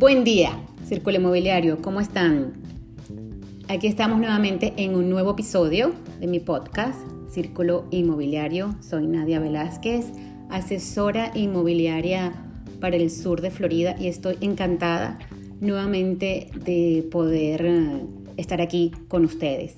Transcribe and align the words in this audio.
Buen 0.00 0.24
día, 0.24 0.58
Círculo 0.86 1.18
Inmobiliario, 1.18 1.82
¿cómo 1.82 2.00
están? 2.00 2.54
Aquí 3.68 3.86
estamos 3.86 4.18
nuevamente 4.18 4.72
en 4.78 4.94
un 4.94 5.10
nuevo 5.10 5.32
episodio 5.32 5.92
de 6.18 6.26
mi 6.26 6.40
podcast, 6.40 6.98
Círculo 7.28 7.84
Inmobiliario. 7.90 8.74
Soy 8.80 9.06
Nadia 9.06 9.40
Velázquez, 9.40 10.06
asesora 10.48 11.32
inmobiliaria 11.34 12.32
para 12.80 12.96
el 12.96 13.10
sur 13.10 13.42
de 13.42 13.50
Florida 13.50 13.94
y 14.00 14.06
estoy 14.06 14.38
encantada 14.40 15.18
nuevamente 15.60 16.50
de 16.64 17.06
poder 17.12 17.66
eh, 17.66 18.06
estar 18.38 18.62
aquí 18.62 18.92
con 19.08 19.26
ustedes. 19.26 19.74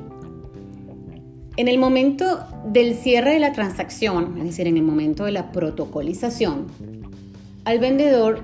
En 1.57 1.67
el 1.67 1.77
momento 1.77 2.39
del 2.66 2.95
cierre 2.95 3.33
de 3.33 3.39
la 3.39 3.51
transacción, 3.51 4.38
es 4.38 4.44
decir, 4.45 4.67
en 4.67 4.77
el 4.77 4.83
momento 4.83 5.25
de 5.25 5.31
la 5.31 5.51
protocolización, 5.51 6.67
al 7.66 7.79
vendedor 7.79 8.41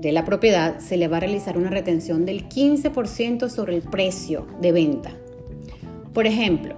de 0.00 0.12
la 0.12 0.24
propiedad 0.24 0.78
se 0.78 0.96
le 0.96 1.08
va 1.08 1.16
a 1.16 1.20
realizar 1.20 1.58
una 1.58 1.70
retención 1.70 2.24
del 2.24 2.48
15% 2.48 3.48
sobre 3.48 3.74
el 3.74 3.82
precio 3.82 4.46
de 4.60 4.72
venta. 4.72 5.10
Por 6.12 6.26
ejemplo, 6.26 6.76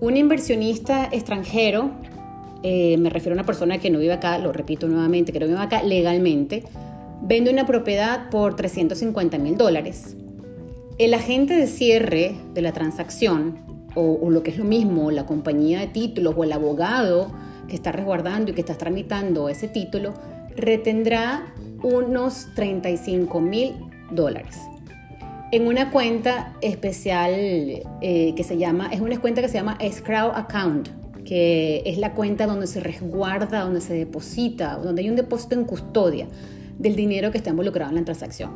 un 0.00 0.16
inversionista 0.16 1.08
extranjero 1.12 1.92
eh, 2.66 2.96
me 2.96 3.10
refiero 3.10 3.34
a 3.34 3.36
una 3.36 3.44
persona 3.44 3.78
que 3.78 3.90
no 3.90 3.98
vive 3.98 4.14
acá, 4.14 4.38
lo 4.38 4.50
repito 4.50 4.88
nuevamente, 4.88 5.32
que 5.32 5.38
no 5.38 5.46
vive 5.46 5.58
acá 5.58 5.82
legalmente, 5.82 6.64
vende 7.22 7.50
una 7.50 7.66
propiedad 7.66 8.30
por 8.30 8.56
350 8.56 9.38
mil 9.38 9.56
dólares. 9.56 10.16
El 10.98 11.14
agente 11.14 11.54
de 11.54 11.66
cierre 11.66 12.36
de 12.52 12.62
la 12.62 12.72
transacción, 12.72 13.58
o, 13.96 14.30
lo 14.30 14.42
que 14.42 14.50
es 14.50 14.58
lo 14.58 14.64
mismo, 14.64 15.10
la 15.10 15.26
compañía 15.26 15.80
de 15.80 15.86
títulos 15.86 16.34
o 16.36 16.44
el 16.44 16.52
abogado 16.52 17.32
que 17.68 17.76
está 17.76 17.92
resguardando 17.92 18.50
y 18.50 18.54
que 18.54 18.60
está 18.60 18.74
tramitando 18.74 19.48
ese 19.48 19.68
título, 19.68 20.14
retendrá 20.56 21.54
unos 21.82 22.48
35 22.54 23.40
mil 23.40 23.74
dólares 24.10 24.56
en 25.54 25.68
una 25.68 25.92
cuenta 25.92 26.52
especial 26.62 27.32
eh, 27.32 28.34
que 28.34 28.42
se 28.42 28.58
llama, 28.58 28.88
es 28.92 29.00
una 29.00 29.20
cuenta 29.20 29.40
que 29.40 29.46
se 29.46 29.54
llama 29.54 29.76
Escrow 29.78 30.32
Account, 30.34 30.88
que 31.24 31.84
es 31.86 31.96
la 31.98 32.12
cuenta 32.12 32.46
donde 32.46 32.66
se 32.66 32.80
resguarda, 32.80 33.62
donde 33.62 33.80
se 33.80 33.94
deposita, 33.94 34.78
donde 34.78 35.02
hay 35.02 35.10
un 35.10 35.14
depósito 35.14 35.54
en 35.54 35.64
custodia 35.64 36.26
del 36.78 36.96
dinero 36.96 37.30
que 37.30 37.38
está 37.38 37.50
involucrado 37.50 37.90
en 37.90 37.96
la 37.96 38.04
transacción. 38.04 38.50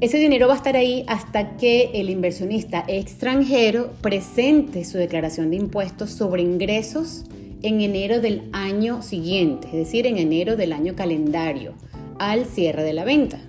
Ese 0.00 0.18
dinero 0.18 0.46
va 0.46 0.54
a 0.54 0.56
estar 0.56 0.76
ahí 0.76 1.04
hasta 1.08 1.56
que 1.56 1.90
el 1.94 2.08
inversionista 2.08 2.84
extranjero 2.86 3.92
presente 4.00 4.84
su 4.84 4.96
declaración 4.96 5.50
de 5.50 5.56
impuestos 5.56 6.10
sobre 6.10 6.42
ingresos 6.42 7.24
en 7.62 7.80
enero 7.80 8.20
del 8.20 8.48
año 8.52 9.02
siguiente, 9.02 9.66
es 9.66 9.74
decir, 9.74 10.06
en 10.06 10.18
enero 10.18 10.56
del 10.56 10.72
año 10.72 10.94
calendario, 10.94 11.74
al 12.20 12.44
cierre 12.44 12.84
de 12.84 12.92
la 12.92 13.04
venta. 13.04 13.40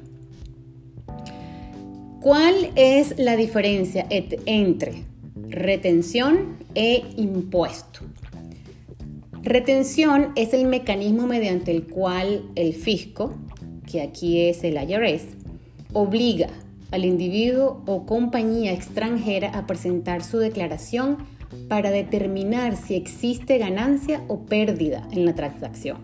¿Cuál 2.19 2.71
es 2.75 3.13
la 3.19 3.35
diferencia 3.35 4.07
entre 4.09 5.03
retención 5.49 6.57
e 6.75 7.03
impuesto. 7.17 8.01
Retención 9.41 10.31
es 10.35 10.53
el 10.53 10.65
mecanismo 10.65 11.25
mediante 11.25 11.71
el 11.71 11.87
cual 11.87 12.43
el 12.55 12.73
fisco, 12.73 13.35
que 13.89 14.01
aquí 14.01 14.41
es 14.41 14.63
el 14.63 14.75
IRS, 14.75 15.23
obliga 15.93 16.49
al 16.91 17.05
individuo 17.05 17.83
o 17.85 18.05
compañía 18.05 18.71
extranjera 18.71 19.49
a 19.49 19.67
presentar 19.67 20.23
su 20.23 20.37
declaración 20.37 21.17
para 21.67 21.91
determinar 21.91 22.77
si 22.77 22.95
existe 22.95 23.57
ganancia 23.57 24.23
o 24.27 24.45
pérdida 24.45 25.07
en 25.11 25.25
la 25.25 25.35
transacción. 25.35 25.97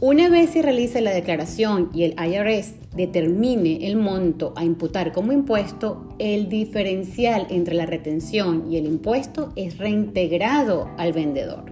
Una 0.00 0.28
vez 0.28 0.50
se 0.50 0.62
realice 0.62 1.00
la 1.00 1.12
declaración 1.12 1.90
y 1.94 2.02
el 2.02 2.16
IRS 2.18 2.74
determine 2.96 3.86
el 3.86 3.96
monto 3.96 4.52
a 4.56 4.64
imputar 4.64 5.12
como 5.12 5.32
impuesto, 5.32 6.08
el 6.18 6.48
diferencial 6.48 7.46
entre 7.50 7.74
la 7.74 7.86
retención 7.86 8.64
y 8.68 8.78
el 8.78 8.86
impuesto 8.86 9.52
es 9.54 9.78
reintegrado 9.78 10.90
al 10.98 11.12
vendedor. 11.12 11.66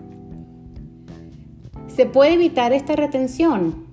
¿Se 1.88 2.06
puede 2.06 2.34
evitar 2.34 2.72
esta 2.72 2.94
retención? 2.94 3.89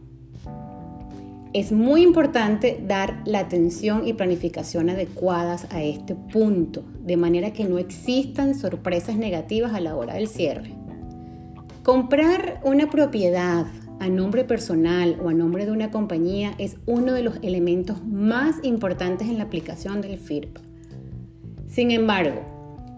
Es 1.54 1.72
muy 1.72 2.04
importante 2.04 2.84
dar 2.86 3.22
la 3.26 3.40
atención 3.40 4.06
y 4.06 4.14
planificación 4.14 4.90
adecuadas 4.90 5.66
a 5.72 5.82
este 5.82 6.14
punto, 6.14 6.84
de 7.00 7.16
manera 7.16 7.54
que 7.54 7.64
no 7.64 7.78
existan 7.78 8.54
sorpresas 8.54 9.16
negativas 9.16 9.74
a 9.74 9.80
la 9.80 9.96
hora 9.96 10.16
del 10.16 10.28
cierre. 10.28 10.76
Comprar 11.84 12.60
una 12.66 12.90
propiedad 12.90 13.66
a 14.00 14.10
nombre 14.10 14.44
personal 14.44 15.18
o 15.24 15.30
a 15.30 15.34
nombre 15.34 15.66
de 15.66 15.72
una 15.72 15.90
compañía 15.90 16.54
es 16.58 16.76
uno 16.86 17.14
de 17.14 17.24
los 17.24 17.38
elementos 17.42 18.06
más 18.06 18.58
importantes 18.64 19.30
en 19.30 19.38
la 19.38 19.46
aplicación 19.46 20.02
del 20.02 20.18
FIRP. 20.18 20.58
Sin 21.68 21.92
embargo, 21.92 22.42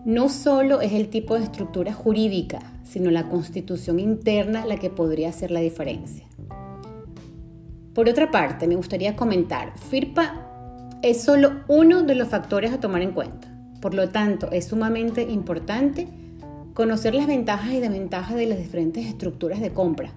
no 0.06 0.28
solo 0.28 0.81
es 0.81 0.94
el 0.94 1.10
tipo 1.10 1.36
de 1.36 1.44
estructura 1.44 1.94
jurídica, 1.94 2.60
sino 2.84 3.12
la 3.12 3.30
constitución 3.30 4.00
interna 4.00 4.66
la 4.66 4.78
que 4.78 4.90
podría 4.90 5.30
hacer 5.30 5.52
la 5.52 5.60
diferencia. 5.60 6.25
Por 8.00 8.07
otra 8.07 8.31
parte, 8.31 8.66
me 8.66 8.78
gustaría 8.78 9.18
comentar, 9.18 9.78
FIRPA 9.78 10.98
es 11.01 11.22
solo 11.22 11.63
uno 11.68 12.01
de 12.01 12.16
los 12.16 12.30
factores 12.30 12.72
a 12.72 12.80
tomar 12.80 13.01
en 13.01 13.12
cuenta. 13.12 13.54
Por 13.81 13.94
lo 13.94 14.07
tanto, 14.07 14.50
es 14.54 14.69
sumamente 14.69 15.24
importante 15.24 16.07
conocer 16.74 17.13
las 17.13 17.28
ventajas 17.28 17.74
y 17.74 17.81
desventajas 17.81 18.38
de 18.38 18.46
las 18.46 18.57
diferentes 18.57 19.06
estructuras 19.06 19.60
de 19.60 19.74
compra 19.74 20.13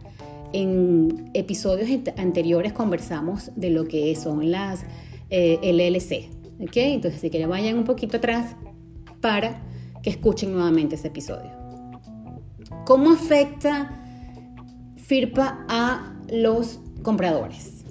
en 0.53 1.33
episodios 1.35 1.91
anteriores 2.19 2.73
conversamos 2.73 3.51
de 3.57 3.71
lo 3.71 3.89
que 3.89 4.15
son 4.15 4.53
las 4.53 4.85
eh, 5.31 5.59
LLC. 5.61 6.31
Entonces, 6.61 7.21
si 7.21 7.31
quieren, 7.31 7.51
vayan 7.51 7.77
un 7.79 7.85
poquito 7.85 8.19
atrás 8.19 8.55
para 9.21 9.61
que 10.05 10.11
escuchen 10.11 10.53
nuevamente 10.53 10.95
ese 10.95 11.09
episodio. 11.09 11.51
¿Cómo 12.87 13.11
afecta 13.11 14.05
FIRPA 14.95 15.67
a 15.69 16.13
los 16.31 16.79
compradores? 17.03 17.85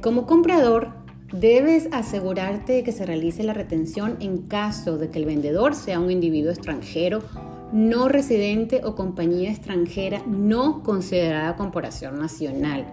Como 0.00 0.26
comprador, 0.26 0.98
Debes 1.32 1.90
asegurarte 1.92 2.72
de 2.72 2.82
que 2.82 2.92
se 2.92 3.04
realice 3.04 3.42
la 3.42 3.52
retención 3.52 4.16
en 4.20 4.38
caso 4.38 4.96
de 4.96 5.10
que 5.10 5.18
el 5.18 5.26
vendedor 5.26 5.74
sea 5.74 6.00
un 6.00 6.10
individuo 6.10 6.50
extranjero, 6.50 7.22
no 7.70 8.08
residente 8.08 8.80
o 8.82 8.94
compañía 8.94 9.50
extranjera 9.50 10.22
no 10.26 10.82
considerada 10.82 11.54
corporación 11.56 12.18
nacional. 12.18 12.86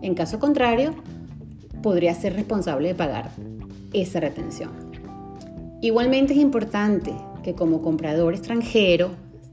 En 0.00 0.14
caso 0.14 0.38
contrario, 0.38 0.94
podría 1.82 2.14
ser 2.14 2.32
responsable 2.32 2.88
de 2.88 2.94
pagar 2.94 3.30
esa 3.92 4.20
retención. 4.20 4.70
Igualmente 5.82 6.32
es 6.32 6.38
importante 6.38 7.14
que 7.42 7.54
como 7.54 7.82
comprador 7.82 8.32
extranjero 8.32 9.10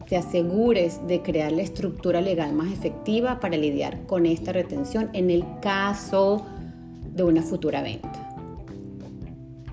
te 0.07 0.17
asegures 0.17 1.05
de 1.07 1.21
crear 1.21 1.51
la 1.51 1.61
estructura 1.61 2.21
legal 2.21 2.53
más 2.53 2.71
efectiva 2.71 3.39
para 3.39 3.57
lidiar 3.57 4.05
con 4.05 4.25
esta 4.25 4.51
retención 4.51 5.09
en 5.13 5.29
el 5.29 5.45
caso 5.61 6.45
de 7.13 7.23
una 7.23 7.41
futura 7.41 7.81
venta. 7.81 8.23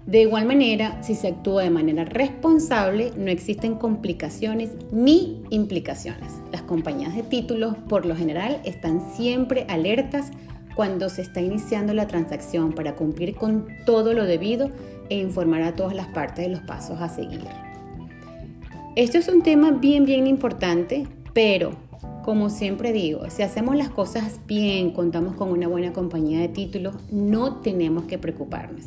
De 0.06 0.22
igual 0.22 0.44
manera, 0.44 1.00
si 1.04 1.14
se 1.14 1.28
actúa 1.28 1.62
de 1.62 1.70
manera 1.70 2.04
responsable, 2.04 3.12
no 3.16 3.30
existen 3.30 3.76
complicaciones 3.76 4.70
ni 4.90 5.40
implicaciones. 5.50 6.32
Las 6.50 6.62
compañías 6.62 7.14
de 7.14 7.22
títulos, 7.22 7.76
por 7.88 8.06
lo 8.06 8.16
general, 8.16 8.60
están 8.64 9.00
siempre 9.14 9.66
alertas 9.68 10.32
cuando 10.74 11.08
se 11.10 11.22
está 11.22 11.40
iniciando 11.40 11.94
la 11.94 12.08
transacción 12.08 12.72
para 12.72 12.96
cumplir 12.96 13.36
con 13.36 13.68
todo 13.86 14.12
lo 14.12 14.24
debido 14.24 14.70
e 15.10 15.16
informar 15.18 15.62
a 15.62 15.76
todas 15.76 15.94
las 15.94 16.08
partes 16.08 16.44
de 16.44 16.50
los 16.50 16.62
pasos 16.62 17.00
a 17.00 17.08
seguir. 17.08 17.69
Esto 18.96 19.18
es 19.18 19.28
un 19.28 19.42
tema 19.42 19.70
bien, 19.70 20.04
bien 20.04 20.26
importante, 20.26 21.06
pero 21.32 21.76
como 22.24 22.50
siempre 22.50 22.92
digo, 22.92 23.30
si 23.30 23.42
hacemos 23.42 23.76
las 23.76 23.88
cosas 23.88 24.40
bien, 24.48 24.90
contamos 24.90 25.36
con 25.36 25.50
una 25.50 25.68
buena 25.68 25.92
compañía 25.92 26.40
de 26.40 26.48
títulos, 26.48 26.96
no 27.12 27.60
tenemos 27.60 28.04
que 28.04 28.18
preocuparnos. 28.18 28.86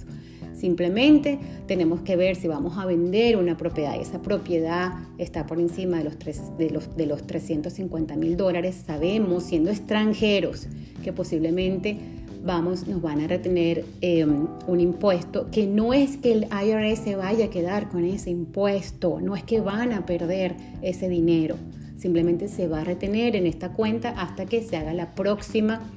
Simplemente 0.53 1.39
tenemos 1.67 2.01
que 2.01 2.17
ver 2.17 2.35
si 2.35 2.49
vamos 2.49 2.77
a 2.77 2.85
vender 2.85 3.37
una 3.37 3.55
propiedad 3.55 3.95
y 3.97 4.01
esa 4.01 4.21
propiedad 4.21 4.91
está 5.17 5.45
por 5.45 5.59
encima 5.59 5.99
de 5.99 6.03
los, 6.03 6.17
de 6.57 6.69
los, 6.69 6.97
de 6.97 7.05
los 7.05 7.25
350 7.25 8.17
mil 8.17 8.35
dólares. 8.35 8.83
Sabemos, 8.85 9.43
siendo 9.43 9.71
extranjeros, 9.71 10.67
que 11.01 11.13
posiblemente 11.13 11.97
vamos, 12.43 12.87
nos 12.87 13.01
van 13.01 13.21
a 13.21 13.27
retener 13.27 13.85
em, 14.01 14.47
un 14.67 14.79
impuesto, 14.79 15.49
que 15.51 15.65
no 15.65 15.93
es 15.93 16.17
que 16.17 16.33
el 16.33 16.43
IRS 16.43 17.03
se 17.03 17.15
vaya 17.15 17.45
a 17.45 17.49
quedar 17.49 17.89
con 17.89 18.03
ese 18.05 18.29
impuesto, 18.29 19.19
no 19.21 19.35
es 19.35 19.43
que 19.43 19.61
van 19.61 19.93
a 19.93 20.05
perder 20.05 20.55
ese 20.81 21.09
dinero 21.09 21.55
Simplemente 22.03 22.49
se 22.49 22.67
va 22.67 22.81
a 22.81 22.83
retener 22.83 23.37
en 23.37 23.47
esta 23.47 23.71
cuenta 23.71 24.09
hasta 24.09 24.45
que 24.45 24.61
se 24.61 24.75
haga 24.75 24.93
la 24.93 25.15
próxima 25.15 25.89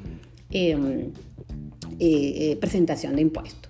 em, 0.53 1.11
eh, 1.99 2.53
eh, 2.53 2.57
presentación 2.61 3.17
de 3.17 3.23
impuesto. 3.23 3.69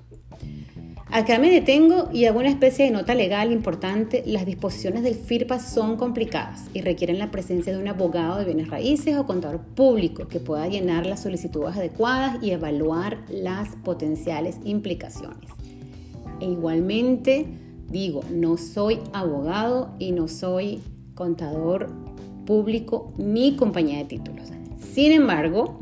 Acá 1.17 1.39
me 1.39 1.51
detengo 1.51 2.11
y 2.13 2.27
hago 2.27 2.41
una 2.41 2.51
especie 2.51 2.85
de 2.85 2.91
nota 2.91 3.15
legal 3.15 3.51
importante. 3.51 4.23
Las 4.27 4.45
disposiciones 4.45 5.03
del 5.03 5.15
FIRPA 5.15 5.61
son 5.61 5.97
complicadas 5.97 6.67
y 6.75 6.83
requieren 6.83 7.19
la 7.19 7.31
presencia 7.31 7.73
de 7.73 7.79
un 7.79 7.89
abogado 7.89 8.37
de 8.37 8.45
bienes 8.45 8.69
raíces 8.69 9.17
o 9.17 9.25
contador 9.25 9.61
público 9.61 10.29
que 10.29 10.41
pueda 10.41 10.69
llenar 10.69 11.07
las 11.07 11.23
solicitudes 11.23 11.75
adecuadas 11.75 12.37
y 12.43 12.51
evaluar 12.51 13.25
las 13.31 13.77
potenciales 13.77 14.59
implicaciones. 14.63 15.49
E 16.41 16.51
igualmente, 16.51 17.47
digo, 17.89 18.21
no 18.31 18.59
soy 18.59 18.99
abogado 19.15 19.95
y 19.99 20.13
no 20.13 20.29
soy 20.29 20.83
contador 21.15 21.95
público 22.45 23.15
mi 23.17 23.57
compañía 23.57 23.97
de 23.97 24.05
títulos. 24.05 24.51
Sin 24.93 25.13
embargo, 25.13 25.79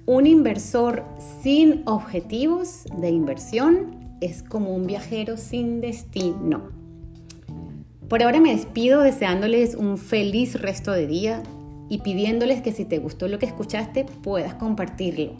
un 0.06 0.26
inversor 0.26 1.04
sin 1.42 1.82
objetivos 1.86 2.84
de 3.00 3.10
inversión 3.10 3.99
es 4.20 4.42
como 4.42 4.74
un 4.74 4.86
viajero 4.86 5.36
sin 5.36 5.80
destino. 5.80 6.70
Por 8.08 8.22
ahora 8.22 8.40
me 8.40 8.54
despido 8.54 9.02
deseándoles 9.02 9.74
un 9.74 9.96
feliz 9.96 10.60
resto 10.60 10.92
de 10.92 11.06
día 11.06 11.42
y 11.88 11.98
pidiéndoles 11.98 12.60
que 12.60 12.72
si 12.72 12.84
te 12.84 12.98
gustó 12.98 13.28
lo 13.28 13.38
que 13.38 13.46
escuchaste 13.46 14.04
puedas 14.04 14.54
compartirlo 14.54 15.34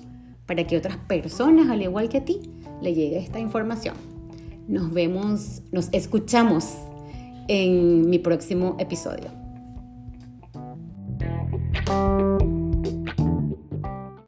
para 0.47 0.67
que 0.67 0.77
otras 0.77 0.97
personas, 0.97 1.69
al 1.71 1.83
igual 1.83 2.09
que 2.09 2.19
a 2.19 2.25
ti, 2.25 2.41
le 2.81 2.95
llegue 2.95 3.19
esta 3.19 3.39
información. 3.39 3.95
Nos 4.69 4.93
vemos, 4.93 5.63
nos 5.73 5.89
escuchamos 5.93 6.75
en 7.49 8.09
mi 8.09 8.19
próximo 8.19 8.77
episodio. 8.79 9.40